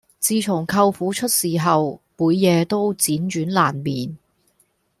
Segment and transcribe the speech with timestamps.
[0.19, 4.17] 自從舅父出事後每夜都輾轉難眠